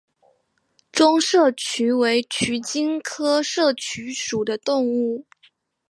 [0.91, 5.27] 中麝鼩为鼩鼱科麝鼩属的动物。